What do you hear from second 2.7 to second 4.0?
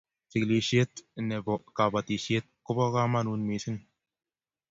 kamagut mising